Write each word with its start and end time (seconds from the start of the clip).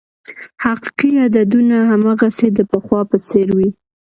حقیقي 0.63 1.09
عددونه 1.23 1.77
هماغسې 1.91 2.47
د 2.53 2.59
پخوا 2.71 3.01
په 3.11 3.17
څېر 3.27 3.47
وې. 3.57 3.69